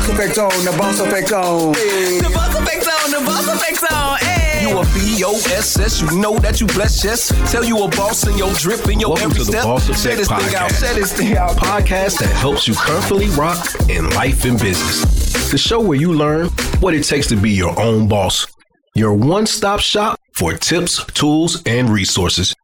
boss 0.00 0.08
effect 0.08 0.38
on, 0.38 0.64
the 0.64 0.74
boss 0.78 1.00
effect 1.00 1.32
on. 1.32 1.72
The 1.72 2.30
boss 2.32 2.54
effect 2.56 2.86
on, 2.86 3.10
the 3.10 3.26
boss 3.26 3.48
effect 3.48 3.92
on. 3.92 4.18
Hey. 4.18 4.68
You 4.68 4.78
a 4.78 4.84
B-O-S-S, 4.94 6.00
you 6.00 6.18
know 6.18 6.38
that 6.38 6.60
you 6.60 6.66
bless, 6.68 7.04
yes. 7.04 7.28
Tell 7.52 7.64
you 7.64 7.82
a 7.84 7.88
boss 7.88 8.26
in 8.26 8.36
your 8.38 8.52
drip 8.54 8.88
in 8.88 8.98
your 8.98 9.10
Welcome 9.10 9.32
every 9.32 9.44
to 9.44 9.44
the 9.44 9.52
step. 9.52 9.64
Boss 9.64 9.84
Share 10.00 10.18
Effect 10.18 10.18
this 10.18 10.28
thing 10.28 10.56
out, 10.56 10.70
Podcast. 10.70 10.80
share 10.80 10.94
this 10.94 11.12
thing 11.12 11.36
out. 11.36 11.56
podcast 11.56 12.18
that 12.20 12.34
helps 12.34 12.66
you 12.66 12.74
comfortably 12.74 13.28
rock 13.30 13.66
in 13.88 14.08
life 14.10 14.44
and 14.44 14.58
business. 14.58 15.50
The 15.50 15.58
show 15.58 15.80
where 15.80 15.98
you 15.98 16.14
learn 16.14 16.48
what 16.80 16.94
it 16.94 17.04
takes 17.04 17.26
to 17.28 17.36
be 17.36 17.50
your 17.50 17.78
own 17.78 18.08
boss. 18.08 18.46
Your 18.94 19.12
one 19.14 19.46
stop 19.46 19.80
shop 19.80 20.18
for 20.32 20.54
tips, 20.54 21.04
tools, 21.12 21.62
and 21.66 21.90
resources. 21.90 22.54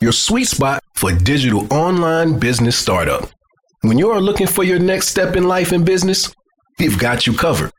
Your 0.00 0.12
sweet 0.12 0.46
spot 0.46 0.82
for 0.94 1.12
digital 1.12 1.72
online 1.72 2.38
business 2.38 2.76
startup. 2.76 3.30
When 3.80 3.98
you 3.98 4.10
are 4.10 4.20
looking 4.20 4.46
for 4.46 4.64
your 4.64 4.78
next 4.78 5.08
step 5.08 5.36
in 5.36 5.44
life 5.44 5.72
and 5.72 5.84
business, 5.84 6.34
we've 6.78 6.98
got 6.98 7.26
you 7.26 7.32
covered. 7.34 7.70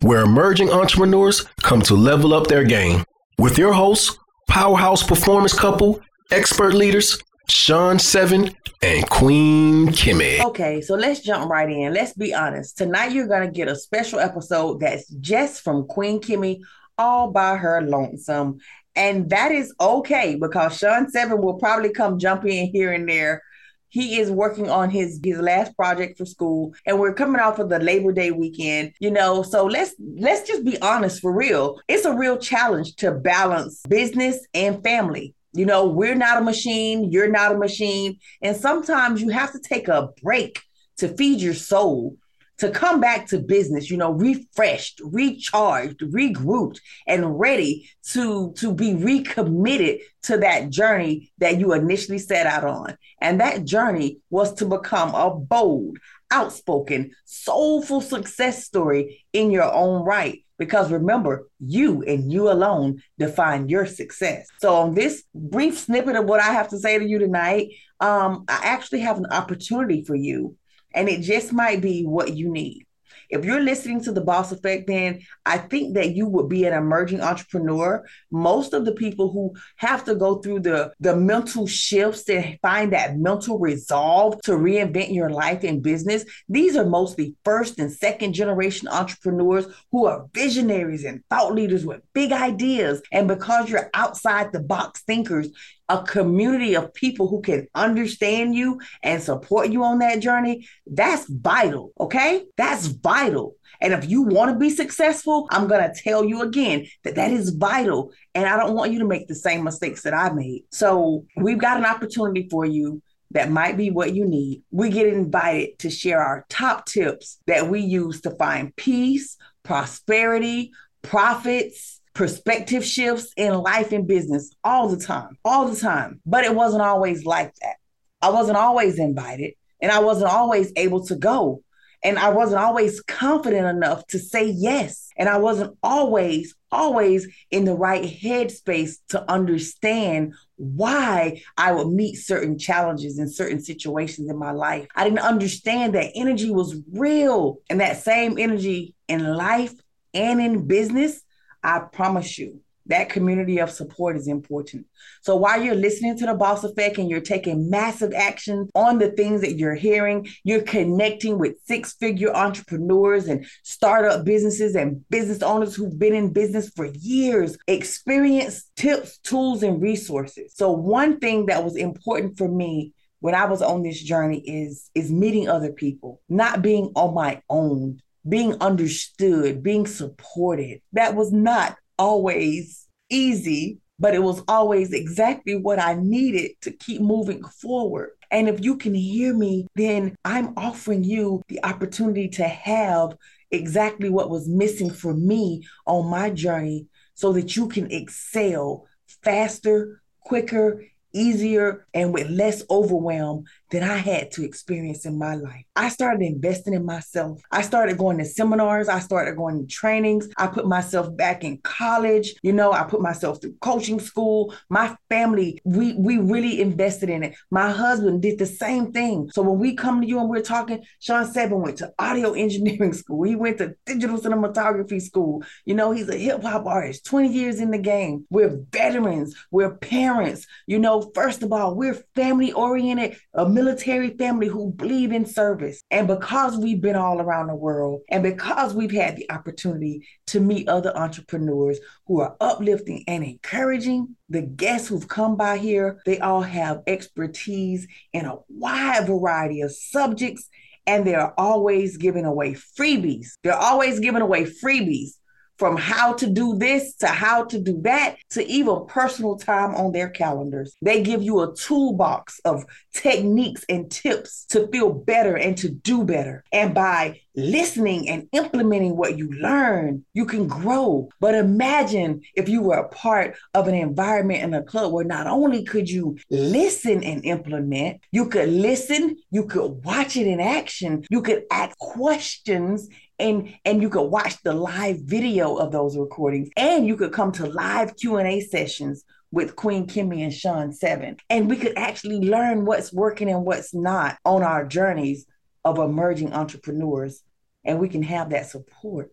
Where 0.00 0.22
emerging 0.22 0.70
entrepreneurs 0.70 1.44
come 1.62 1.82
to 1.82 1.94
level 1.94 2.32
up 2.32 2.46
their 2.46 2.64
game. 2.64 3.04
With 3.38 3.58
your 3.58 3.72
hosts, 3.72 4.18
powerhouse 4.48 5.02
performance 5.02 5.52
couple, 5.52 6.00
expert 6.30 6.74
leaders, 6.74 7.18
Sean 7.48 7.98
Seven 7.98 8.54
and 8.82 9.08
Queen 9.10 9.88
Kimmy. 9.88 10.44
Okay, 10.44 10.80
so 10.80 10.94
let's 10.94 11.20
jump 11.20 11.50
right 11.50 11.68
in. 11.68 11.92
Let's 11.92 12.14
be 12.14 12.32
honest. 12.32 12.78
Tonight 12.78 13.12
you're 13.12 13.26
gonna 13.26 13.50
get 13.50 13.68
a 13.68 13.76
special 13.76 14.20
episode 14.20 14.80
that's 14.80 15.08
just 15.20 15.62
from 15.62 15.86
Queen 15.86 16.20
Kimmy 16.20 16.60
all 16.96 17.30
by 17.30 17.56
her 17.56 17.82
lonesome. 17.82 18.58
And 18.96 19.30
that 19.30 19.52
is 19.52 19.74
okay 19.80 20.36
because 20.36 20.76
Sean 20.76 21.10
Seven 21.10 21.40
will 21.40 21.54
probably 21.54 21.92
come 21.92 22.18
jump 22.18 22.44
in 22.44 22.68
here 22.68 22.92
and 22.92 23.08
there. 23.08 23.42
He 23.90 24.18
is 24.18 24.30
working 24.30 24.70
on 24.70 24.90
his 24.90 25.20
his 25.22 25.38
last 25.38 25.76
project 25.76 26.16
for 26.18 26.24
school, 26.24 26.74
and 26.86 26.98
we're 26.98 27.14
coming 27.14 27.40
off 27.40 27.58
of 27.58 27.68
the 27.68 27.78
Labor 27.78 28.12
Day 28.12 28.30
weekend. 28.30 28.92
You 29.00 29.10
know, 29.10 29.42
so 29.42 29.66
let's 29.66 29.94
let's 29.98 30.46
just 30.48 30.64
be 30.64 30.80
honest 30.80 31.20
for 31.20 31.32
real. 31.32 31.80
It's 31.88 32.04
a 32.04 32.16
real 32.16 32.38
challenge 32.38 32.96
to 32.96 33.12
balance 33.12 33.82
business 33.88 34.46
and 34.54 34.82
family. 34.82 35.34
You 35.52 35.66
know, 35.66 35.86
we're 35.86 36.14
not 36.14 36.38
a 36.38 36.44
machine, 36.44 37.10
you're 37.10 37.28
not 37.30 37.52
a 37.52 37.58
machine. 37.58 38.18
And 38.40 38.56
sometimes 38.56 39.20
you 39.20 39.30
have 39.30 39.52
to 39.52 39.58
take 39.58 39.88
a 39.88 40.10
break 40.22 40.62
to 40.98 41.08
feed 41.08 41.40
your 41.40 41.54
soul, 41.54 42.16
to 42.60 42.70
come 42.70 43.00
back 43.00 43.26
to 43.26 43.38
business, 43.38 43.90
you 43.90 43.96
know, 43.96 44.12
refreshed, 44.12 45.00
recharged, 45.02 46.00
regrouped, 46.00 46.78
and 47.06 47.40
ready 47.40 47.90
to, 48.12 48.52
to 48.58 48.72
be 48.72 48.94
recommitted 48.94 50.00
to 50.22 50.36
that 50.36 50.68
journey 50.68 51.32
that 51.38 51.58
you 51.58 51.72
initially 51.72 52.18
set 52.18 52.46
out 52.46 52.64
on. 52.64 52.96
And 53.20 53.40
that 53.40 53.64
journey 53.64 54.18
was 54.28 54.52
to 54.56 54.66
become 54.66 55.14
a 55.14 55.34
bold, 55.34 55.98
outspoken, 56.30 57.12
soulful 57.24 58.02
success 58.02 58.64
story 58.64 59.24
in 59.32 59.50
your 59.50 59.72
own 59.72 60.04
right. 60.04 60.44
Because 60.58 60.92
remember, 60.92 61.48
you 61.58 62.02
and 62.02 62.30
you 62.30 62.50
alone 62.50 63.02
define 63.18 63.70
your 63.70 63.86
success. 63.86 64.46
So, 64.58 64.74
on 64.74 64.94
this 64.94 65.24
brief 65.34 65.78
snippet 65.78 66.16
of 66.16 66.26
what 66.26 66.40
I 66.40 66.52
have 66.52 66.68
to 66.68 66.78
say 66.78 66.98
to 66.98 67.08
you 67.08 67.18
tonight, 67.18 67.68
um, 68.00 68.44
I 68.46 68.60
actually 68.64 69.00
have 69.00 69.16
an 69.16 69.26
opportunity 69.30 70.04
for 70.04 70.14
you, 70.14 70.56
and 70.94 71.08
it 71.08 71.22
just 71.22 71.52
might 71.52 71.80
be 71.80 72.04
what 72.04 72.36
you 72.36 72.50
need. 72.50 72.86
If 73.30 73.44
you're 73.44 73.60
listening 73.60 74.02
to 74.02 74.12
the 74.12 74.20
Boss 74.20 74.50
Effect, 74.50 74.88
then 74.88 75.20
I 75.46 75.58
think 75.58 75.94
that 75.94 76.14
you 76.16 76.26
would 76.26 76.48
be 76.48 76.64
an 76.64 76.74
emerging 76.74 77.20
entrepreneur. 77.20 78.04
Most 78.32 78.72
of 78.72 78.84
the 78.84 78.92
people 78.92 79.30
who 79.30 79.54
have 79.76 80.04
to 80.04 80.16
go 80.16 80.36
through 80.36 80.60
the, 80.60 80.92
the 80.98 81.14
mental 81.14 81.66
shifts 81.68 82.28
and 82.28 82.58
find 82.60 82.92
that 82.92 83.18
mental 83.18 83.58
resolve 83.58 84.40
to 84.42 84.52
reinvent 84.52 85.14
your 85.14 85.30
life 85.30 85.62
and 85.62 85.82
business, 85.82 86.24
these 86.48 86.76
are 86.76 86.84
mostly 86.84 87.36
first 87.44 87.78
and 87.78 87.92
second 87.92 88.32
generation 88.32 88.88
entrepreneurs 88.88 89.66
who 89.92 90.06
are 90.06 90.26
visionaries 90.34 91.04
and 91.04 91.22
thought 91.30 91.54
leaders 91.54 91.86
with 91.86 92.02
big 92.12 92.32
ideas. 92.32 93.00
And 93.12 93.28
because 93.28 93.70
you're 93.70 93.90
outside 93.94 94.52
the 94.52 94.60
box 94.60 95.02
thinkers, 95.02 95.50
a 95.90 96.04
community 96.04 96.76
of 96.76 96.94
people 96.94 97.26
who 97.26 97.42
can 97.42 97.66
understand 97.74 98.54
you 98.54 98.80
and 99.02 99.20
support 99.20 99.70
you 99.70 99.82
on 99.82 99.98
that 99.98 100.20
journey, 100.20 100.66
that's 100.86 101.28
vital. 101.28 101.92
Okay. 101.98 102.44
That's 102.56 102.86
vital. 102.86 103.56
And 103.80 103.92
if 103.92 104.08
you 104.08 104.22
want 104.22 104.52
to 104.52 104.58
be 104.58 104.70
successful, 104.70 105.48
I'm 105.50 105.66
going 105.66 105.82
to 105.82 106.02
tell 106.02 106.24
you 106.24 106.42
again 106.42 106.86
that 107.02 107.16
that 107.16 107.32
is 107.32 107.50
vital. 107.50 108.12
And 108.34 108.46
I 108.46 108.56
don't 108.56 108.74
want 108.74 108.92
you 108.92 109.00
to 109.00 109.04
make 109.04 109.26
the 109.26 109.34
same 109.34 109.64
mistakes 109.64 110.02
that 110.02 110.14
I 110.14 110.32
made. 110.32 110.64
So 110.70 111.26
we've 111.36 111.58
got 111.58 111.78
an 111.78 111.86
opportunity 111.86 112.46
for 112.48 112.64
you 112.64 113.02
that 113.32 113.50
might 113.50 113.76
be 113.76 113.90
what 113.90 114.14
you 114.14 114.26
need. 114.26 114.62
We 114.70 114.90
get 114.90 115.06
invited 115.06 115.78
to 115.80 115.90
share 115.90 116.20
our 116.20 116.46
top 116.48 116.86
tips 116.86 117.38
that 117.46 117.68
we 117.68 117.80
use 117.80 118.20
to 118.22 118.30
find 118.32 118.74
peace, 118.76 119.36
prosperity, 119.64 120.72
profits, 121.02 121.99
perspective 122.14 122.84
shifts 122.84 123.32
in 123.36 123.54
life 123.54 123.92
and 123.92 124.06
business 124.06 124.54
all 124.64 124.88
the 124.88 125.02
time, 125.02 125.36
all 125.44 125.68
the 125.68 125.80
time. 125.80 126.20
But 126.26 126.44
it 126.44 126.54
wasn't 126.54 126.82
always 126.82 127.24
like 127.24 127.54
that. 127.56 127.76
I 128.22 128.30
wasn't 128.30 128.58
always 128.58 128.98
invited 128.98 129.54
and 129.80 129.90
I 129.90 130.00
wasn't 130.00 130.30
always 130.30 130.72
able 130.76 131.04
to 131.06 131.16
go. 131.16 131.62
And 132.02 132.18
I 132.18 132.30
wasn't 132.30 132.62
always 132.62 133.02
confident 133.02 133.66
enough 133.66 134.06
to 134.08 134.18
say 134.18 134.46
yes. 134.48 135.10
And 135.18 135.28
I 135.28 135.36
wasn't 135.36 135.76
always, 135.82 136.54
always 136.72 137.28
in 137.50 137.66
the 137.66 137.74
right 137.74 138.02
headspace 138.02 138.96
to 139.10 139.30
understand 139.30 140.32
why 140.56 141.42
I 141.58 141.72
would 141.72 141.88
meet 141.88 142.14
certain 142.14 142.58
challenges 142.58 143.18
in 143.18 143.28
certain 143.28 143.60
situations 143.60 144.30
in 144.30 144.38
my 144.38 144.52
life. 144.52 144.86
I 144.96 145.04
didn't 145.04 145.18
understand 145.18 145.94
that 145.94 146.12
energy 146.14 146.50
was 146.50 146.74
real. 146.90 147.58
And 147.68 147.80
that 147.80 148.02
same 148.02 148.38
energy 148.38 148.94
in 149.06 149.34
life 149.34 149.74
and 150.14 150.40
in 150.40 150.66
business, 150.66 151.22
I 151.62 151.80
promise 151.80 152.38
you, 152.38 152.60
that 152.86 153.08
community 153.08 153.58
of 153.60 153.70
support 153.70 154.16
is 154.16 154.26
important. 154.26 154.86
So 155.22 155.36
while 155.36 155.62
you're 155.62 155.74
listening 155.74 156.18
to 156.18 156.26
the 156.26 156.34
Boss 156.34 156.64
Effect 156.64 156.98
and 156.98 157.08
you're 157.08 157.20
taking 157.20 157.70
massive 157.70 158.12
action 158.14 158.68
on 158.74 158.98
the 158.98 159.12
things 159.12 159.42
that 159.42 159.56
you're 159.56 159.74
hearing, 159.74 160.26
you're 160.44 160.62
connecting 160.62 161.38
with 161.38 161.56
six 161.64 161.92
figure 161.94 162.34
entrepreneurs 162.34 163.28
and 163.28 163.46
startup 163.62 164.24
businesses 164.24 164.74
and 164.74 165.08
business 165.08 165.42
owners 165.42 165.74
who've 165.74 165.98
been 165.98 166.14
in 166.14 166.32
business 166.32 166.70
for 166.70 166.86
years, 166.86 167.56
experience, 167.68 168.70
tips, 168.76 169.18
tools, 169.18 169.62
and 169.62 169.80
resources. 169.80 170.52
So 170.56 170.72
one 170.72 171.20
thing 171.20 171.46
that 171.46 171.62
was 171.62 171.76
important 171.76 172.38
for 172.38 172.48
me 172.48 172.92
when 173.20 173.34
I 173.34 173.44
was 173.44 173.62
on 173.62 173.82
this 173.82 174.02
journey 174.02 174.40
is 174.40 174.90
is 174.94 175.12
meeting 175.12 175.48
other 175.48 175.72
people, 175.72 176.20
not 176.28 176.62
being 176.62 176.90
on 176.96 177.14
my 177.14 177.42
own, 177.48 178.00
being 178.28 178.54
understood, 178.60 179.62
being 179.62 179.86
supported. 179.86 180.80
That 180.92 181.14
was 181.14 181.32
not 181.32 181.76
always 181.98 182.86
easy, 183.08 183.78
but 183.98 184.14
it 184.14 184.22
was 184.22 184.42
always 184.48 184.92
exactly 184.92 185.56
what 185.56 185.78
I 185.78 185.94
needed 185.94 186.52
to 186.62 186.70
keep 186.70 187.00
moving 187.02 187.42
forward. 187.44 188.10
And 188.30 188.48
if 188.48 188.62
you 188.62 188.76
can 188.76 188.94
hear 188.94 189.34
me, 189.34 189.66
then 189.74 190.14
I'm 190.24 190.54
offering 190.56 191.04
you 191.04 191.42
the 191.48 191.64
opportunity 191.64 192.28
to 192.30 192.44
have 192.44 193.16
exactly 193.50 194.08
what 194.08 194.30
was 194.30 194.48
missing 194.48 194.90
for 194.90 195.12
me 195.12 195.66
on 195.86 196.06
my 196.08 196.30
journey 196.30 196.86
so 197.14 197.32
that 197.32 197.56
you 197.56 197.68
can 197.68 197.90
excel 197.90 198.86
faster, 199.22 200.00
quicker, 200.20 200.84
easier, 201.12 201.86
and 201.94 202.12
with 202.12 202.28
less 202.30 202.62
overwhelm 202.70 203.44
than 203.70 203.82
I 203.82 203.96
had 203.96 204.30
to 204.32 204.44
experience 204.44 205.06
in 205.06 205.18
my 205.18 205.34
life. 205.34 205.64
I 205.76 205.88
started 205.88 206.22
investing 206.22 206.74
in 206.74 206.84
myself. 206.84 207.40
I 207.52 207.62
started 207.62 207.98
going 207.98 208.18
to 208.18 208.24
seminars. 208.24 208.88
I 208.88 208.98
started 208.98 209.36
going 209.36 209.60
to 209.60 209.66
trainings. 209.66 210.28
I 210.36 210.48
put 210.48 210.66
myself 210.66 211.16
back 211.16 211.44
in 211.44 211.58
college. 211.58 212.34
You 212.42 212.52
know, 212.52 212.72
I 212.72 212.84
put 212.84 213.00
myself 213.00 213.40
through 213.40 213.54
coaching 213.60 214.00
school. 214.00 214.54
My 214.68 214.96
family, 215.08 215.60
we 215.64 215.94
we 215.94 216.18
really 216.18 216.60
invested 216.60 217.10
in 217.10 217.22
it. 217.22 217.36
My 217.50 217.70
husband 217.70 218.22
did 218.22 218.38
the 218.38 218.46
same 218.46 218.92
thing. 218.92 219.30
So 219.32 219.42
when 219.42 219.58
we 219.58 219.74
come 219.74 220.00
to 220.00 220.06
you 220.06 220.18
and 220.20 220.28
we're 220.28 220.42
talking, 220.42 220.84
Sean 220.98 221.26
Seven 221.26 221.60
went 221.60 221.78
to 221.78 221.92
audio 221.98 222.32
engineering 222.40 222.92
school. 222.92 223.22
He 223.22 223.36
went 223.36 223.58
to 223.58 223.74
digital 223.86 224.18
cinematography 224.18 225.00
school. 225.00 225.44
You 225.64 225.74
know, 225.74 225.92
he's 225.92 226.08
a 226.08 226.16
hip 226.16 226.42
hop 226.42 226.66
artist, 226.66 227.06
20 227.06 227.28
years 227.28 227.60
in 227.60 227.70
the 227.70 227.78
game. 227.78 228.26
We're 228.30 228.60
veterans. 228.70 229.36
We're 229.50 229.76
parents. 229.76 230.46
You 230.66 230.78
know, 230.78 230.99
first 231.14 231.42
of 231.42 231.52
all, 231.52 231.74
we're 231.74 232.02
family 232.14 232.52
oriented, 232.52 233.16
a 233.34 233.48
military 233.48 234.10
family 234.10 234.48
who 234.48 234.72
believe 234.72 235.12
in 235.12 235.26
service. 235.26 235.82
And 235.90 236.06
because 236.06 236.56
we've 236.56 236.80
been 236.80 236.96
all 236.96 237.20
around 237.20 237.48
the 237.48 237.54
world 237.54 238.02
and 238.08 238.22
because 238.22 238.74
we've 238.74 238.92
had 238.92 239.16
the 239.16 239.30
opportunity 239.30 240.06
to 240.28 240.40
meet 240.40 240.68
other 240.68 240.96
entrepreneurs 240.96 241.78
who 242.06 242.20
are 242.20 242.36
uplifting 242.40 243.04
and 243.06 243.24
encouraging, 243.24 244.16
the 244.28 244.42
guests 244.42 244.88
who've 244.88 245.08
come 245.08 245.36
by 245.36 245.58
here, 245.58 246.00
they 246.06 246.18
all 246.18 246.42
have 246.42 246.82
expertise 246.86 247.86
in 248.12 248.24
a 248.26 248.36
wide 248.48 249.06
variety 249.06 249.60
of 249.60 249.72
subjects 249.72 250.48
and 250.86 251.06
they're 251.06 251.38
always 251.38 251.96
giving 251.96 252.24
away 252.24 252.54
freebies. 252.54 253.28
They're 253.44 253.54
always 253.54 254.00
giving 254.00 254.22
away 254.22 254.44
freebies 254.44 255.19
from 255.60 255.76
how 255.76 256.14
to 256.14 256.26
do 256.26 256.56
this 256.56 256.94
to 256.94 257.06
how 257.06 257.44
to 257.44 257.60
do 257.60 257.78
that 257.82 258.16
to 258.30 258.42
even 258.46 258.86
personal 258.88 259.36
time 259.36 259.74
on 259.74 259.92
their 259.92 260.08
calendars. 260.08 260.74
They 260.80 261.02
give 261.02 261.22
you 261.22 261.42
a 261.42 261.54
toolbox 261.54 262.40
of 262.46 262.64
techniques 262.94 263.62
and 263.68 263.90
tips 263.90 264.46
to 264.46 264.68
feel 264.68 264.90
better 264.90 265.36
and 265.36 265.58
to 265.58 265.68
do 265.68 266.02
better. 266.02 266.44
And 266.50 266.74
by 266.74 267.20
listening 267.36 268.08
and 268.08 268.26
implementing 268.32 268.96
what 268.96 269.18
you 269.18 269.30
learn, 269.32 270.04
you 270.14 270.24
can 270.24 270.48
grow. 270.48 271.10
But 271.20 271.34
imagine 271.34 272.22
if 272.34 272.48
you 272.48 272.62
were 272.62 272.78
a 272.78 272.88
part 272.88 273.36
of 273.52 273.68
an 273.68 273.74
environment 273.74 274.42
in 274.42 274.54
a 274.54 274.62
club 274.62 274.92
where 274.92 275.04
not 275.04 275.26
only 275.26 275.64
could 275.64 275.90
you 275.90 276.16
listen 276.30 277.04
and 277.04 277.22
implement, 277.24 278.00
you 278.12 278.30
could 278.30 278.48
listen, 278.48 279.16
you 279.30 279.44
could 279.44 279.84
watch 279.84 280.16
it 280.16 280.26
in 280.26 280.40
action, 280.40 281.04
you 281.10 281.20
could 281.20 281.44
ask 281.50 281.76
questions 281.78 282.88
and 283.20 283.54
and 283.64 283.82
you 283.82 283.88
could 283.88 284.08
watch 284.08 284.42
the 284.42 284.54
live 284.54 284.98
video 285.02 285.56
of 285.56 285.72
those 285.72 285.96
recordings 285.96 286.48
and 286.56 286.86
you 286.86 286.96
could 286.96 287.12
come 287.12 287.32
to 287.32 287.46
live 287.46 287.96
Q&A 287.96 288.40
sessions 288.40 289.04
with 289.32 289.56
Queen 289.56 289.86
Kimmy 289.86 290.22
and 290.22 290.34
Sean 290.34 290.72
Seven. 290.72 291.16
And 291.28 291.48
we 291.48 291.56
could 291.56 291.74
actually 291.76 292.18
learn 292.18 292.64
what's 292.64 292.92
working 292.92 293.30
and 293.30 293.44
what's 293.44 293.72
not 293.72 294.18
on 294.24 294.42
our 294.42 294.66
journeys 294.66 295.26
of 295.64 295.78
emerging 295.78 296.32
entrepreneurs. 296.32 297.22
And 297.64 297.78
we 297.78 297.88
can 297.88 298.02
have 298.02 298.30
that 298.30 298.46
support 298.46 299.12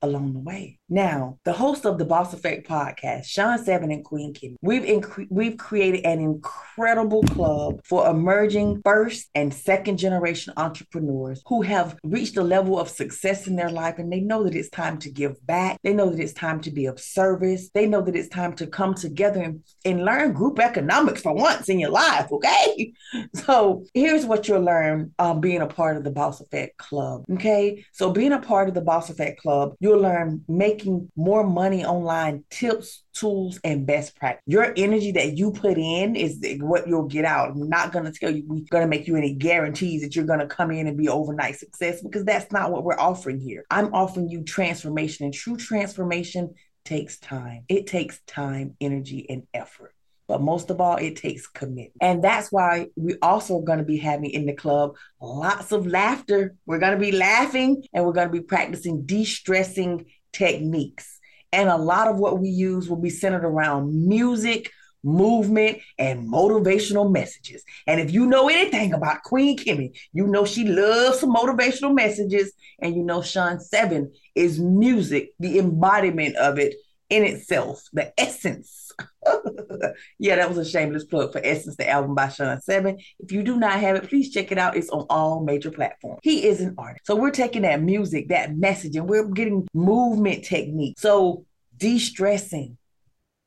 along 0.00 0.32
the 0.32 0.38
way. 0.38 0.79
Now, 0.92 1.38
the 1.44 1.52
host 1.52 1.86
of 1.86 1.98
the 1.98 2.04
Boss 2.04 2.34
Effect 2.34 2.68
podcast, 2.68 3.26
Sean 3.26 3.64
Seven 3.64 3.92
and 3.92 4.04
Queen 4.04 4.34
Kim, 4.34 4.56
we've 4.60 4.82
inc- 4.82 5.28
we've 5.30 5.56
created 5.56 6.04
an 6.04 6.18
incredible 6.18 7.22
club 7.22 7.80
for 7.84 8.10
emerging 8.10 8.82
first 8.84 9.28
and 9.36 9.54
second 9.54 9.98
generation 9.98 10.52
entrepreneurs 10.56 11.42
who 11.46 11.62
have 11.62 11.96
reached 12.02 12.36
a 12.38 12.42
level 12.42 12.76
of 12.76 12.88
success 12.88 13.46
in 13.46 13.54
their 13.54 13.70
life 13.70 13.98
and 13.98 14.12
they 14.12 14.18
know 14.18 14.42
that 14.42 14.56
it's 14.56 14.68
time 14.70 14.98
to 14.98 15.12
give 15.12 15.36
back. 15.46 15.78
They 15.84 15.92
know 15.92 16.10
that 16.10 16.18
it's 16.18 16.32
time 16.32 16.60
to 16.62 16.72
be 16.72 16.86
of 16.86 16.98
service. 16.98 17.70
They 17.72 17.86
know 17.86 18.02
that 18.02 18.16
it's 18.16 18.28
time 18.28 18.54
to 18.54 18.66
come 18.66 18.94
together 18.94 19.40
and, 19.40 19.62
and 19.84 20.04
learn 20.04 20.32
group 20.32 20.58
economics 20.58 21.22
for 21.22 21.34
once 21.34 21.68
in 21.68 21.78
your 21.78 21.90
life, 21.90 22.32
okay? 22.32 22.92
So, 23.34 23.84
here's 23.94 24.24
what 24.24 24.48
you'll 24.48 24.62
learn 24.62 25.12
um, 25.18 25.40
being 25.40 25.60
a 25.60 25.66
part 25.66 25.96
of 25.96 26.04
the 26.04 26.10
Boss 26.10 26.40
Effect 26.40 26.78
Club, 26.78 27.24
okay? 27.32 27.84
So, 27.92 28.10
being 28.10 28.32
a 28.32 28.38
part 28.38 28.68
of 28.68 28.74
the 28.74 28.80
Boss 28.80 29.10
Effect 29.10 29.40
Club, 29.40 29.74
you'll 29.78 30.00
learn 30.00 30.44
making 30.48 30.79
more 31.16 31.44
money 31.44 31.84
online 31.84 32.44
tips, 32.50 33.02
tools, 33.14 33.60
and 33.64 33.86
best 33.86 34.16
practice. 34.16 34.42
Your 34.46 34.72
energy 34.76 35.12
that 35.12 35.36
you 35.36 35.52
put 35.52 35.78
in 35.78 36.16
is 36.16 36.38
what 36.60 36.88
you'll 36.88 37.08
get 37.08 37.24
out. 37.24 37.50
I'm 37.50 37.68
not 37.68 37.92
going 37.92 38.04
to 38.04 38.12
tell 38.12 38.30
you 38.30 38.44
we're 38.46 38.64
going 38.70 38.84
to 38.84 38.88
make 38.88 39.06
you 39.06 39.16
any 39.16 39.34
guarantees 39.34 40.02
that 40.02 40.16
you're 40.16 40.24
going 40.24 40.40
to 40.40 40.46
come 40.46 40.70
in 40.70 40.86
and 40.86 40.96
be 40.96 41.08
overnight 41.08 41.56
success 41.56 42.02
because 42.02 42.24
that's 42.24 42.50
not 42.52 42.70
what 42.70 42.84
we're 42.84 42.98
offering 42.98 43.40
here. 43.40 43.64
I'm 43.70 43.94
offering 43.94 44.28
you 44.28 44.42
transformation, 44.42 45.24
and 45.24 45.34
true 45.34 45.56
transformation 45.56 46.54
takes 46.84 47.18
time. 47.18 47.64
It 47.68 47.86
takes 47.86 48.20
time, 48.26 48.76
energy, 48.80 49.26
and 49.28 49.46
effort. 49.54 49.94
But 50.30 50.42
most 50.42 50.70
of 50.70 50.80
all, 50.80 50.94
it 50.96 51.16
takes 51.16 51.48
commitment. 51.48 51.90
And 52.00 52.22
that's 52.22 52.52
why 52.52 52.86
we're 52.94 53.18
also 53.20 53.62
going 53.62 53.80
to 53.80 53.84
be 53.84 53.96
having 53.96 54.30
in 54.30 54.46
the 54.46 54.52
club 54.52 54.94
lots 55.20 55.72
of 55.72 55.88
laughter. 55.88 56.54
We're 56.66 56.78
going 56.78 56.96
to 56.96 57.04
be 57.04 57.10
laughing 57.10 57.82
and 57.92 58.04
we're 58.04 58.12
going 58.12 58.28
to 58.28 58.32
be 58.32 58.40
practicing 58.40 59.06
de 59.06 59.24
stressing 59.24 60.06
techniques. 60.32 61.18
And 61.52 61.68
a 61.68 61.76
lot 61.76 62.08
of 62.08 62.16
what 62.18 62.38
we 62.38 62.48
use 62.48 62.88
will 62.88 63.00
be 63.00 63.10
centered 63.10 63.44
around 63.44 64.08
music, 64.08 64.70
movement, 65.02 65.78
and 65.98 66.28
motivational 66.28 67.10
messages. 67.10 67.64
And 67.86 68.00
if 68.00 68.12
you 68.12 68.26
know 68.26 68.48
anything 68.48 68.92
about 68.92 69.22
Queen 69.22 69.58
Kimmy, 69.58 69.98
you 70.12 70.26
know 70.26 70.44
she 70.44 70.64
loves 70.64 71.20
some 71.20 71.34
motivational 71.34 71.94
messages. 71.94 72.52
And 72.80 72.94
you 72.94 73.02
know 73.02 73.22
Sean 73.22 73.60
Seven 73.60 74.12
is 74.34 74.60
music, 74.60 75.30
the 75.40 75.58
embodiment 75.58 76.36
of 76.36 76.58
it 76.58 76.74
in 77.08 77.24
itself, 77.24 77.82
the 77.92 78.12
essence 78.18 78.89
yeah, 80.18 80.36
that 80.36 80.48
was 80.48 80.58
a 80.58 80.64
shameless 80.64 81.04
plug 81.04 81.32
for 81.32 81.40
Essence, 81.44 81.76
the 81.76 81.88
album 81.88 82.14
by 82.14 82.28
Sean 82.28 82.60
Seven. 82.60 82.98
If 83.18 83.32
you 83.32 83.42
do 83.42 83.58
not 83.58 83.80
have 83.80 83.96
it, 83.96 84.08
please 84.08 84.30
check 84.30 84.52
it 84.52 84.58
out. 84.58 84.76
It's 84.76 84.90
on 84.90 85.06
all 85.10 85.42
major 85.44 85.70
platforms. 85.70 86.20
He 86.22 86.46
is 86.46 86.60
an 86.60 86.74
artist. 86.78 87.06
So 87.06 87.16
we're 87.16 87.30
taking 87.30 87.62
that 87.62 87.82
music, 87.82 88.28
that 88.28 88.56
message, 88.56 88.96
and 88.96 89.08
we're 89.08 89.28
getting 89.28 89.66
movement 89.74 90.44
technique. 90.44 90.98
So 90.98 91.44
de-stressing, 91.76 92.76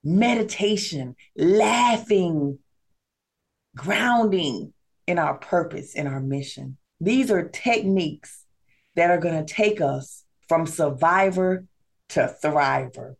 meditation, 0.04 1.16
laughing, 1.36 2.60
grounding 3.76 4.74
in 5.08 5.20
our 5.20 5.36
purpose 5.36 5.94
in 5.94 6.08
our 6.08 6.20
mission. 6.20 6.78
These 7.00 7.32
are 7.32 7.50
techniques 7.50 8.46
that 8.96 9.10
are 9.10 9.18
going 9.18 9.46
to 9.46 9.54
take 9.54 9.82
us 9.82 10.24
from 10.48 10.66
survivor 10.66 11.66
to 12.10 12.36
thriver 12.44 13.16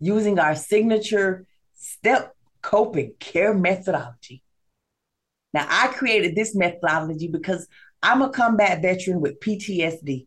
using 0.00 0.38
our 0.38 0.56
signature 0.56 1.46
step 1.80 2.36
coping 2.62 3.14
care 3.18 3.54
methodology. 3.54 4.42
Now, 5.52 5.66
I 5.68 5.88
created 5.88 6.36
this 6.36 6.54
methodology 6.54 7.26
because 7.26 7.66
I'm 8.02 8.22
a 8.22 8.30
combat 8.30 8.82
veteran 8.82 9.20
with 9.20 9.40
PTSD, 9.40 10.26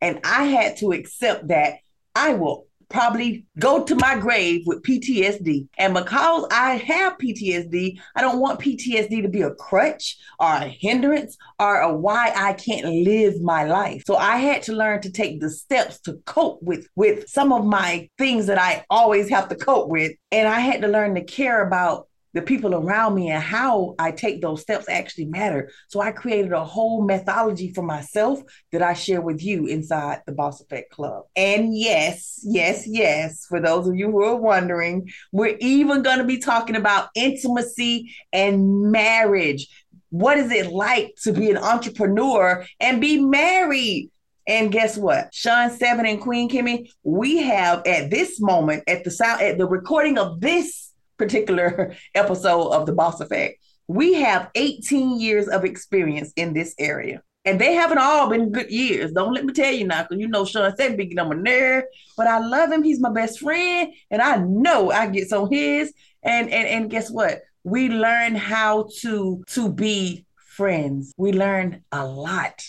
and 0.00 0.20
I 0.22 0.44
had 0.44 0.76
to 0.78 0.92
accept 0.92 1.48
that 1.48 1.78
I 2.14 2.34
will 2.34 2.66
probably 2.90 3.46
go 3.58 3.84
to 3.84 3.94
my 3.94 4.18
grave 4.18 4.62
with 4.66 4.82
PTSD. 4.82 5.68
And 5.78 5.94
because 5.94 6.46
I 6.50 6.74
have 6.76 7.16
PTSD, 7.18 7.98
I 8.16 8.20
don't 8.20 8.40
want 8.40 8.60
PTSD 8.60 9.22
to 9.22 9.28
be 9.28 9.42
a 9.42 9.54
crutch 9.54 10.18
or 10.38 10.52
a 10.52 10.66
hindrance 10.68 11.38
or 11.58 11.80
a 11.80 11.94
why 11.94 12.32
I 12.36 12.52
can't 12.52 12.86
live 12.86 13.40
my 13.40 13.64
life. 13.64 14.02
So 14.06 14.16
I 14.16 14.38
had 14.38 14.62
to 14.64 14.72
learn 14.72 15.00
to 15.02 15.12
take 15.12 15.40
the 15.40 15.50
steps 15.50 16.00
to 16.00 16.14
cope 16.26 16.62
with 16.62 16.88
with 16.96 17.28
some 17.28 17.52
of 17.52 17.64
my 17.64 18.08
things 18.18 18.46
that 18.46 18.58
I 18.58 18.84
always 18.90 19.30
have 19.30 19.48
to 19.48 19.56
cope 19.56 19.88
with. 19.88 20.12
And 20.32 20.48
I 20.48 20.60
had 20.60 20.82
to 20.82 20.88
learn 20.88 21.14
to 21.14 21.24
care 21.24 21.66
about 21.66 22.08
the 22.32 22.42
people 22.42 22.74
around 22.74 23.14
me 23.14 23.30
and 23.30 23.42
how 23.42 23.94
I 23.98 24.12
take 24.12 24.40
those 24.40 24.62
steps 24.62 24.88
actually 24.88 25.26
matter. 25.26 25.70
So 25.88 26.00
I 26.00 26.12
created 26.12 26.52
a 26.52 26.64
whole 26.64 27.02
methodology 27.02 27.72
for 27.72 27.82
myself 27.82 28.40
that 28.72 28.82
I 28.82 28.94
share 28.94 29.20
with 29.20 29.42
you 29.42 29.66
inside 29.66 30.22
the 30.26 30.32
Boss 30.32 30.60
Effect 30.60 30.90
Club. 30.90 31.24
And 31.34 31.76
yes, 31.76 32.40
yes, 32.44 32.86
yes, 32.86 33.46
for 33.46 33.60
those 33.60 33.88
of 33.88 33.96
you 33.96 34.10
who 34.10 34.22
are 34.24 34.36
wondering, 34.36 35.10
we're 35.32 35.56
even 35.60 36.02
going 36.02 36.18
to 36.18 36.24
be 36.24 36.38
talking 36.38 36.76
about 36.76 37.08
intimacy 37.14 38.14
and 38.32 38.90
marriage. 38.92 39.68
What 40.10 40.38
is 40.38 40.50
it 40.50 40.72
like 40.72 41.14
to 41.22 41.32
be 41.32 41.50
an 41.50 41.56
entrepreneur 41.56 42.64
and 42.80 43.00
be 43.00 43.20
married? 43.20 44.10
And 44.46 44.72
guess 44.72 44.96
what? 44.96 45.32
Sean 45.32 45.70
Seven 45.70 46.06
and 46.06 46.20
Queen 46.20 46.50
Kimmy, 46.50 46.90
we 47.04 47.38
have 47.38 47.86
at 47.86 48.10
this 48.10 48.40
moment, 48.40 48.82
at 48.88 49.04
the 49.04 49.10
sound, 49.10 49.42
at 49.42 49.58
the 49.58 49.66
recording 49.66 50.18
of 50.18 50.40
this 50.40 50.89
particular 51.20 51.94
episode 52.14 52.70
of 52.70 52.86
the 52.86 52.92
Boss 52.92 53.20
Effect, 53.20 53.62
we 53.86 54.14
have 54.14 54.50
18 54.54 55.20
years 55.20 55.48
of 55.48 55.64
experience 55.64 56.32
in 56.34 56.54
this 56.54 56.74
area. 56.78 57.22
And 57.44 57.60
they 57.60 57.74
haven't 57.74 57.98
all 57.98 58.28
been 58.28 58.52
good 58.52 58.70
years. 58.70 59.12
Don't 59.12 59.34
let 59.34 59.44
me 59.44 59.52
tell 59.52 59.72
you 59.72 59.86
now, 59.86 60.02
because 60.02 60.18
you 60.18 60.28
know 60.28 60.44
Sean 60.44 60.74
said 60.76 60.98
my 60.98 61.34
nerve, 61.34 61.84
but 62.16 62.26
I 62.26 62.38
love 62.38 62.70
him. 62.70 62.82
He's 62.82 63.00
my 63.00 63.10
best 63.10 63.40
friend, 63.40 63.92
and 64.10 64.20
I 64.20 64.36
know 64.36 64.90
I 64.90 65.06
get 65.06 65.32
on 65.32 65.50
his. 65.50 65.92
And 66.22 66.50
and 66.50 66.68
and 66.68 66.90
guess 66.90 67.10
what? 67.10 67.40
We 67.64 67.88
learn 67.88 68.34
how 68.34 68.88
to 69.00 69.42
to 69.48 69.72
be 69.72 70.26
friends. 70.36 71.14
We 71.16 71.32
learn 71.32 71.82
a 71.92 72.04
lot 72.04 72.62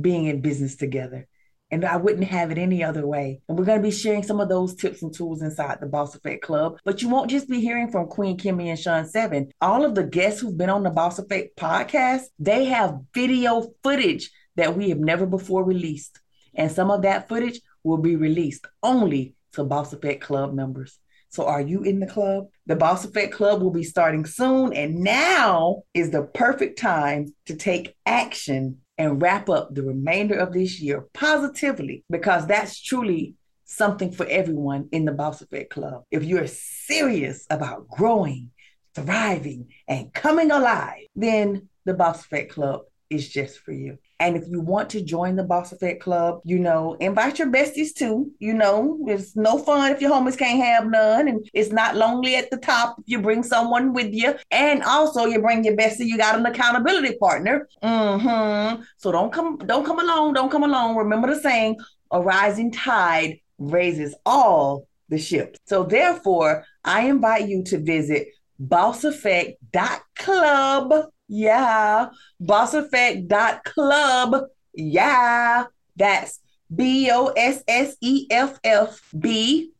being 0.00 0.24
in 0.24 0.40
business 0.40 0.76
together 0.76 1.28
and 1.70 1.84
I 1.84 1.96
wouldn't 1.96 2.28
have 2.28 2.50
it 2.50 2.58
any 2.58 2.84
other 2.84 3.06
way. 3.06 3.40
And 3.48 3.58
we're 3.58 3.64
going 3.64 3.80
to 3.80 3.88
be 3.88 3.90
sharing 3.90 4.22
some 4.22 4.40
of 4.40 4.48
those 4.48 4.74
tips 4.74 5.02
and 5.02 5.12
tools 5.12 5.42
inside 5.42 5.78
the 5.80 5.86
Boss 5.86 6.14
Effect 6.14 6.42
Club. 6.42 6.78
But 6.84 7.02
you 7.02 7.08
won't 7.08 7.30
just 7.30 7.48
be 7.48 7.60
hearing 7.60 7.90
from 7.90 8.06
Queen 8.06 8.38
Kimmy 8.38 8.68
and 8.68 8.78
Sean 8.78 9.06
Seven. 9.06 9.50
All 9.60 9.84
of 9.84 9.94
the 9.94 10.04
guests 10.04 10.40
who've 10.40 10.56
been 10.56 10.70
on 10.70 10.82
the 10.82 10.90
Boss 10.90 11.18
Effect 11.18 11.56
podcast, 11.56 12.22
they 12.38 12.66
have 12.66 13.00
video 13.12 13.66
footage 13.82 14.30
that 14.56 14.76
we 14.76 14.90
have 14.90 14.98
never 14.98 15.26
before 15.26 15.64
released. 15.64 16.20
And 16.54 16.70
some 16.70 16.90
of 16.90 17.02
that 17.02 17.28
footage 17.28 17.60
will 17.82 17.98
be 17.98 18.16
released 18.16 18.66
only 18.82 19.34
to 19.52 19.64
Boss 19.64 19.92
Effect 19.92 20.22
Club 20.22 20.54
members. 20.54 20.98
So 21.30 21.46
are 21.46 21.60
you 21.60 21.82
in 21.82 21.98
the 21.98 22.06
club? 22.06 22.46
The 22.66 22.76
Boss 22.76 23.04
Effect 23.04 23.32
Club 23.32 23.60
will 23.60 23.72
be 23.72 23.82
starting 23.82 24.24
soon. 24.24 24.72
And 24.72 25.00
now 25.00 25.82
is 25.92 26.10
the 26.10 26.22
perfect 26.22 26.78
time 26.78 27.34
to 27.46 27.56
take 27.56 27.96
action 28.06 28.78
and 28.98 29.20
wrap 29.20 29.48
up 29.48 29.74
the 29.74 29.82
remainder 29.82 30.36
of 30.36 30.52
this 30.52 30.80
year 30.80 31.06
positively 31.12 32.04
because 32.10 32.46
that's 32.46 32.80
truly 32.80 33.34
something 33.64 34.12
for 34.12 34.26
everyone 34.26 34.88
in 34.92 35.04
the 35.04 35.12
Boss 35.12 35.40
Effect 35.40 35.70
Club. 35.70 36.04
If 36.10 36.24
you're 36.24 36.46
serious 36.46 37.46
about 37.50 37.88
growing, 37.88 38.50
thriving, 38.94 39.68
and 39.88 40.12
coming 40.12 40.50
alive, 40.50 41.06
then 41.16 41.68
the 41.84 41.94
Boss 41.94 42.24
Effect 42.24 42.52
Club 42.52 42.82
is 43.10 43.28
just 43.28 43.58
for 43.58 43.72
you. 43.72 43.98
And 44.20 44.36
if 44.36 44.46
you 44.48 44.60
want 44.60 44.90
to 44.90 45.02
join 45.02 45.34
the 45.36 45.42
Boss 45.42 45.72
Effect 45.72 46.02
Club, 46.02 46.40
you 46.44 46.58
know, 46.58 46.96
invite 47.00 47.38
your 47.38 47.50
besties 47.50 47.94
too. 47.94 48.30
You 48.38 48.52
know, 48.54 49.00
it's 49.08 49.34
no 49.34 49.58
fun 49.58 49.90
if 49.92 50.00
your 50.00 50.12
homies 50.12 50.38
can't 50.38 50.62
have 50.62 50.88
none, 50.88 51.26
and 51.28 51.50
it's 51.52 51.72
not 51.72 51.96
lonely 51.96 52.36
at 52.36 52.50
the 52.50 52.56
top 52.56 52.96
if 53.00 53.04
you 53.06 53.20
bring 53.20 53.42
someone 53.42 53.92
with 53.92 54.14
you. 54.14 54.36
And 54.50 54.82
also, 54.84 55.26
you 55.26 55.40
bring 55.40 55.64
your 55.64 55.76
bestie, 55.76 56.06
you 56.06 56.16
got 56.16 56.38
an 56.38 56.46
accountability 56.46 57.16
partner. 57.16 57.68
Mm-hmm. 57.82 58.82
So 58.98 59.12
don't 59.12 59.32
come, 59.32 59.58
don't 59.58 59.84
come 59.84 59.98
alone, 59.98 60.32
don't 60.32 60.50
come 60.50 60.62
alone. 60.62 60.96
Remember 60.96 61.34
the 61.34 61.40
saying: 61.40 61.76
a 62.10 62.20
rising 62.20 62.70
tide 62.70 63.40
raises 63.58 64.14
all 64.24 64.86
the 65.08 65.18
ships. 65.18 65.58
So 65.66 65.82
therefore, 65.82 66.64
I 66.84 67.08
invite 67.08 67.48
you 67.48 67.64
to 67.64 67.78
visit 67.78 68.28
bosseffect.club 68.62 71.08
Yeah. 71.28 72.08
Boss 72.40 72.74
Effect 72.74 73.28
dot 73.28 73.64
club. 73.64 74.44
Yeah. 74.74 75.64
That's 75.96 76.40
B 76.74 77.10
O 77.12 77.28
S 77.28 77.62
S 77.68 77.96
E 78.00 78.26
F 78.30 78.58
F 78.64 79.00
B 79.18 79.70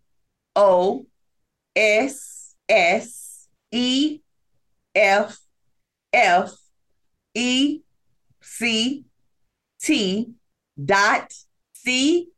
O 0.56 1.06
S 1.74 2.54
S 2.68 3.48
E 3.72 4.20
F 4.94 5.38
F 6.12 6.52
E 7.34 7.80
C 8.40 9.04
T 9.80 10.30
dot 10.82 11.32
C 11.72 12.28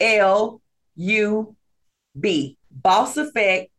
L 0.00 0.60
U 0.96 1.56
B. 2.18 2.58
Boss 2.70 3.16
Effect 3.16 3.70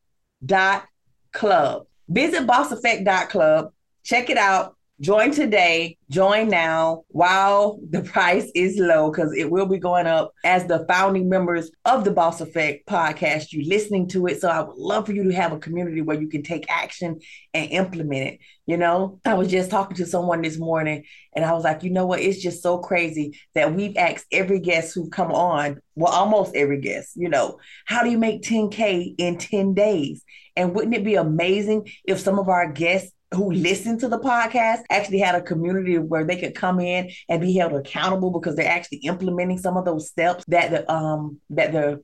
dot 0.44 0.86
club. 1.32 1.86
Visit 2.08 2.48
Boss 2.48 2.72
Effect 2.72 3.04
dot 3.04 3.30
club. 3.30 3.72
Check 4.04 4.30
it 4.30 4.38
out. 4.38 4.76
Join 5.02 5.32
today, 5.32 5.98
join 6.10 6.50
now 6.50 7.04
while 7.08 7.80
the 7.90 8.02
price 8.14 8.50
is 8.54 8.78
low 8.78 9.12
because 9.12 9.34
it 9.36 9.50
will 9.50 9.66
be 9.66 9.80
going 9.80 10.06
up 10.06 10.34
as 10.46 10.66
the 10.68 10.86
founding 10.88 11.28
members 11.28 11.72
of 11.84 12.04
the 12.04 12.12
Boss 12.12 12.40
Effect 12.42 12.88
podcast. 12.88 13.52
You're 13.52 13.66
listening 13.66 14.08
to 14.10 14.28
it. 14.28 14.40
So 14.40 14.50
I 14.50 14.62
would 14.62 14.78
love 14.78 15.08
for 15.08 15.14
you 15.14 15.24
to 15.24 15.34
have 15.34 15.52
a 15.52 15.58
community 15.58 16.02
where 16.02 16.22
you 16.22 16.30
can 16.30 16.44
take 16.44 16.70
action 16.70 17.20
and 17.54 17.72
implement 17.72 18.28
it. 18.28 18.40
You 18.66 18.78
know, 18.78 19.20
I 19.26 19.34
was 19.34 19.50
just 19.50 19.72
talking 19.72 19.98
to 19.98 20.06
someone 20.06 20.42
this 20.42 20.60
morning 20.60 21.04
and 21.36 21.44
I 21.44 21.54
was 21.54 21.64
like, 21.64 21.84
you 21.84 21.90
know 21.90 22.06
what? 22.06 22.22
It's 22.22 22.42
just 22.42 22.62
so 22.62 22.78
crazy 22.78 23.38
that 23.56 23.74
we've 23.74 23.98
asked 23.98 24.28
every 24.32 24.60
guest 24.60 24.94
who 24.94 25.10
come 25.10 25.32
on, 25.32 25.82
well, 25.96 26.14
almost 26.14 26.56
every 26.56 26.80
guest, 26.80 27.14
you 27.16 27.30
know, 27.30 27.58
how 27.86 28.04
do 28.04 28.12
you 28.12 28.20
make 28.20 28.44
10K 28.44 29.16
in 29.18 29.38
10 29.38 29.74
days? 29.74 30.24
And 30.56 30.76
wouldn't 30.76 30.96
it 30.96 31.04
be 31.04 31.16
amazing 31.16 31.90
if 32.06 32.20
some 32.20 32.38
of 32.38 32.48
our 32.48 32.72
guests 32.72 33.12
who 33.34 33.52
listen 33.52 33.98
to 34.00 34.08
the 34.08 34.20
podcast 34.20 34.82
actually 34.90 35.20
had 35.20 35.36
a 35.36 35.42
community 35.42 35.98
where 35.98 36.24
they 36.24 36.40
could 36.40 36.56
come 36.56 36.80
in 36.80 37.10
and 37.30 37.42
be 37.42 37.56
held 37.56 37.74
accountable 37.74 38.32
because 38.32 38.56
they're 38.56 38.70
actually 38.70 39.00
implementing 39.00 39.58
some 39.58 39.78
of 39.78 39.86
those 39.86 40.08
steps 40.08 40.44
that 40.48 40.72
the 40.72 40.92
um 40.92 41.40
that 41.50 41.72
the 41.72 42.04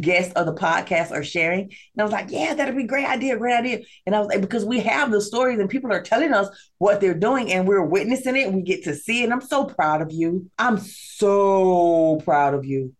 guests 0.00 0.32
of 0.34 0.46
the 0.46 0.54
podcast 0.54 1.12
are 1.12 1.22
sharing. 1.22 1.62
And 1.62 2.00
I 2.00 2.02
was 2.02 2.12
like, 2.12 2.30
yeah, 2.30 2.54
that'd 2.54 2.76
be 2.76 2.84
a 2.84 2.86
great 2.86 3.06
idea, 3.06 3.36
great 3.36 3.56
idea. 3.56 3.80
And 4.06 4.14
I 4.14 4.18
was 4.18 4.28
like, 4.28 4.40
because 4.40 4.64
we 4.64 4.80
have 4.80 5.10
the 5.10 5.20
stories 5.20 5.60
and 5.60 5.70
people 5.70 5.92
are 5.92 6.02
telling 6.02 6.32
us 6.32 6.48
what 6.78 7.00
they're 7.00 7.14
doing 7.14 7.52
and 7.52 7.68
we're 7.68 7.84
witnessing 7.84 8.36
it. 8.36 8.52
we 8.52 8.62
get 8.62 8.84
to 8.84 8.94
see 8.94 9.20
it. 9.20 9.24
And 9.24 9.32
I'm 9.32 9.40
so 9.40 9.64
proud 9.64 10.02
of 10.02 10.10
you. 10.10 10.50
I'm 10.58 10.78
so 10.78 12.20
proud 12.24 12.54
of 12.54 12.64
you. 12.64 12.92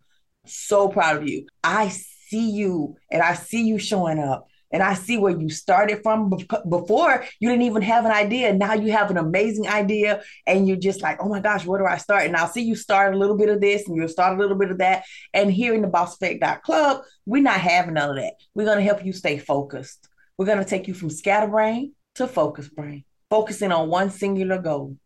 So 0.47 0.88
proud 0.88 1.16
of 1.16 1.28
you. 1.28 1.47
I 1.62 1.88
see 1.88 2.50
you 2.50 2.97
and 3.11 3.23
I 3.23 3.35
see 3.35 3.66
you 3.66 3.78
showing 3.78 4.19
up 4.19 4.47
and 4.73 4.83
I 4.83 4.94
see 4.94 5.18
where 5.18 5.38
you 5.38 5.49
started 5.49 6.02
from 6.02 6.30
before 6.68 7.25
you 7.38 7.49
didn't 7.49 7.62
even 7.62 7.83
have 7.83 8.04
an 8.04 8.11
idea. 8.11 8.52
Now 8.52 8.75
you 8.75 8.92
have 8.92 9.11
an 9.11 9.18
amazing 9.18 9.68
idea 9.68 10.23
and 10.47 10.66
you're 10.66 10.76
just 10.76 11.02
like, 11.02 11.18
oh 11.21 11.28
my 11.28 11.40
gosh, 11.40 11.64
where 11.64 11.78
do 11.78 11.87
I 11.87 11.97
start? 11.97 12.25
And 12.25 12.37
I'll 12.37 12.49
see 12.49 12.62
you 12.62 12.75
start 12.75 13.14
a 13.14 13.18
little 13.18 13.37
bit 13.37 13.49
of 13.49 13.61
this 13.61 13.87
and 13.87 13.97
you'll 13.97 14.09
start 14.09 14.37
a 14.37 14.40
little 14.40 14.56
bit 14.56 14.71
of 14.71 14.78
that. 14.78 15.04
And 15.33 15.52
here 15.52 15.75
in 15.75 15.83
the 15.83 15.88
Boss 15.88 16.21
Effect 16.21 16.64
Club, 16.64 17.02
we're 17.26 17.42
not 17.42 17.61
having 17.61 17.94
none 17.94 18.11
of 18.11 18.16
that. 18.16 18.35
We're 18.54 18.64
going 18.64 18.78
to 18.78 18.85
help 18.85 19.04
you 19.04 19.12
stay 19.12 19.38
focused. 19.38 20.09
We're 20.37 20.47
going 20.47 20.59
to 20.59 20.64
take 20.64 20.88
you 20.88 20.94
from 20.94 21.11
scatterbrain 21.11 21.92
to 22.16 22.26
focus 22.26 22.68
brain, 22.68 23.04
focusing 23.30 23.73
on 23.73 23.88
one 23.88 24.11
singular 24.11 24.59
goal. 24.59 24.97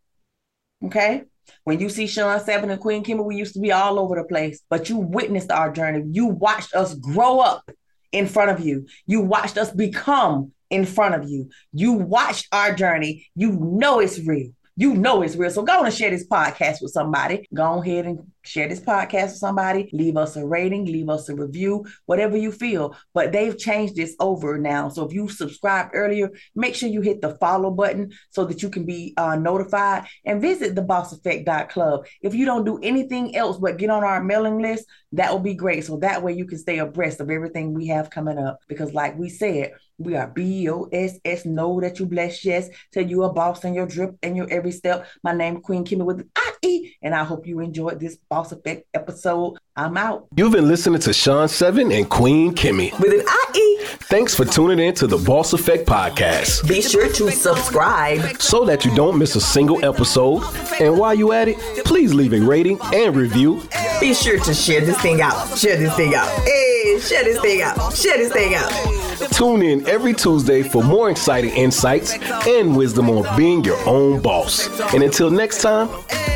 Okay? 0.85 1.25
When 1.65 1.81
you 1.81 1.89
see 1.89 2.07
Sean 2.07 2.41
Seven 2.41 2.71
and 2.71 2.81
Queen 2.81 3.05
Kimmy, 3.05 3.25
we 3.25 3.37
used 3.37 3.55
to 3.55 3.61
be 3.61 3.73
all 3.73 3.99
over 3.99 4.17
the 4.17 4.25
place, 4.25 4.61
but 4.69 4.89
you 4.89 4.99
witnessed 4.99 5.51
our 5.51 5.73
journey. 5.73 6.05
You 6.11 6.27
watched 6.27 6.75
us 6.75 6.95
grow 6.95 7.41
up 7.41 7.71
in 8.13 8.27
front 8.27 8.51
of 8.51 8.65
you. 8.65 8.87
You 9.07 9.21
watched 9.21 9.59
us 9.59 9.71
become 9.71 10.53
in 10.71 10.85
front 10.85 11.15
of 11.15 11.29
you. 11.29 11.51
You 11.73 11.93
watched 11.93 12.49
our 12.53 12.75
journey. 12.75 13.27
You 13.35 13.53
know 13.53 14.01
it's 14.01 14.27
real 14.27 14.51
you 14.79 14.95
know 14.95 15.23
it's 15.23 15.35
real. 15.35 15.51
So 15.51 15.63
go 15.63 15.81
on 15.81 15.87
and 15.87 15.95
share 15.95 16.11
this 16.11 16.29
podcast 16.29 16.81
with 16.81 16.93
somebody. 16.93 17.49
Go 17.53 17.83
ahead 17.83 18.07
and 18.07 18.21
share 18.43 18.69
this 18.69 18.79
podcast 18.79 19.25
with 19.25 19.39
somebody. 19.39 19.91
Leave 19.93 20.17
us 20.17 20.37
a 20.37 20.47
rating, 20.47 20.85
leave 20.85 21.09
us 21.09 21.29
a 21.29 21.35
review, 21.35 21.85
whatever 22.07 22.37
you 22.37 22.53
feel. 22.53 22.97
But 23.13 23.33
they've 23.33 23.59
changed 23.59 23.97
this 23.97 24.15
over 24.21 24.57
now. 24.57 24.89
So 24.89 25.05
if 25.05 25.13
you 25.13 25.29
subscribed 25.29 25.91
earlier, 25.95 26.31
make 26.55 26.77
sure 26.77 26.89
you 26.89 27.01
hit 27.01 27.21
the 27.21 27.37
follow 27.41 27.73
button 27.73 28.13
so 28.31 28.45
that 28.45 28.63
you 28.63 28.71
can 28.71 28.87
be 28.87 29.15
uh, 29.17 29.35
notified 29.35 30.07
and 30.25 30.41
visit 30.41 30.77
the 30.77 30.83
Boss 30.83 31.13
Effect 31.13 31.71
Club. 31.71 32.07
If 32.23 32.37
you 32.37 32.45
don't 32.45 32.65
do 32.65 32.79
anything 32.81 33.35
else 33.35 33.59
but 33.59 33.79
get 33.79 33.91
on 33.91 34.05
our 34.05 34.23
mailing 34.23 34.63
list, 34.63 34.87
that 35.11 35.33
will 35.33 35.41
be 35.41 35.55
great. 35.55 35.87
So 35.87 35.97
that 35.97 36.23
way 36.23 36.35
you 36.35 36.47
can 36.47 36.59
stay 36.59 36.79
abreast 36.79 37.19
of 37.19 37.31
everything 37.31 37.75
we 37.75 37.89
have 37.89 38.11
coming 38.11 38.39
up. 38.39 38.61
Because 38.69 38.95
like 38.95 39.19
we 39.19 39.29
said, 39.29 39.73
we 39.99 40.15
are 40.15 40.29
B 40.29 40.69
O 40.71 40.89
S 40.93 41.19
S. 41.25 41.45
Know 41.45 41.81
that 41.81 41.99
you 41.99 42.07
bless. 42.07 42.45
Yes, 42.45 42.69
tell 42.93 43.05
you 43.05 43.25
a 43.25 43.33
boss 43.33 43.65
in 43.65 43.75
your 43.75 43.87
drip 43.87 44.17
and 44.23 44.37
your 44.37 44.51
every 44.51 44.73
step. 44.73 45.07
My 45.23 45.33
name 45.33 45.61
Queen 45.61 45.85
Kimmy 45.85 46.05
with 46.05 46.29
I 46.37 46.53
E, 46.63 46.93
and 47.03 47.15
I 47.15 47.25
hope 47.25 47.47
you 47.47 47.61
enjoyed 47.61 48.01
this 48.01 48.17
Boss 48.29 48.53
Effect 48.53 48.87
episode. 48.95 49.59
I'm 49.77 49.97
out. 49.97 50.27
You've 50.37 50.53
been 50.53 50.69
listening 50.69 51.01
to 51.01 51.13
Sean 51.13 51.49
Seven 51.49 51.93
and 51.93 52.09
Queen 52.09 52.55
Kimmy 52.55 52.99
with 52.99 53.13
an 53.13 53.25
I 53.27 53.45
E. 53.55 53.85
Thanks 54.11 54.35
for 54.35 54.45
tuning 54.45 54.79
in 54.79 54.95
to 54.95 55.07
the 55.07 55.19
Boss 55.19 55.53
Effect 55.53 55.87
podcast. 55.87 56.67
Be 56.69 56.81
sure 56.81 57.13
to 57.13 57.31
subscribe 57.31 58.41
so 58.41 58.65
that 58.65 58.85
you 58.85 58.95
don't 58.95 59.19
miss 59.19 59.37
a 59.37 59.41
single 59.41 59.85
episode. 59.85 60.43
And 60.81 60.99
while 60.99 61.15
you 61.15 61.33
at 61.33 61.49
it, 61.49 61.59
please 61.85 62.15
leave 62.15 62.33
a 62.33 62.41
rating 62.41 62.79
and 62.95 63.15
review. 63.15 63.63
Be 64.01 64.15
sure 64.15 64.39
to 64.39 64.55
share 64.55 64.81
this 64.81 65.01
thing 65.01 65.21
out. 65.21 65.59
Share 65.59 65.77
this 65.77 65.95
thing 65.97 66.15
out. 66.15 66.29
Hey, 66.43 66.99
share 67.01 67.25
this 67.25 67.41
thing 67.41 67.63
out. 67.63 67.95
Share 67.95 68.17
this 68.17 68.33
thing 68.33 68.55
out. 68.55 68.98
Tune 69.33 69.63
in 69.63 69.87
every 69.89 70.15
Tuesday 70.15 70.63
for 70.63 70.83
more 70.83 71.11
exciting 71.11 71.51
insights 71.51 72.15
and 72.47 72.77
wisdom 72.77 73.11
on 73.11 73.37
being 73.37 73.65
your 73.65 73.79
own 73.89 74.21
boss. 74.21 74.69
And 74.95 75.03
until 75.03 75.31
next 75.31 75.61
time, 75.63 75.89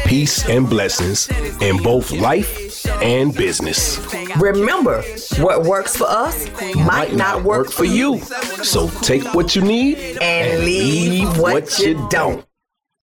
peace 0.05 0.49
and 0.49 0.69
blessings 0.69 1.29
in 1.61 1.83
both 1.83 2.11
life 2.11 2.85
and 3.03 3.35
business. 3.35 3.99
Remember, 4.37 5.03
what 5.39 5.63
works 5.63 5.97
for 5.97 6.07
us 6.09 6.49
might 6.75 7.15
not 7.15 7.45
work 7.45 7.71
for 7.71 7.85
you. 7.85 8.21
So 8.63 8.89
take 9.01 9.35
what 9.35 9.55
you 9.55 9.63
need 9.63 10.19
and 10.21 10.65
leave 10.65 11.39
what 11.39 11.79
you 11.79 12.07
don't. 12.11 12.45